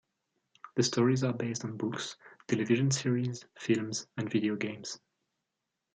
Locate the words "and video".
4.17-4.55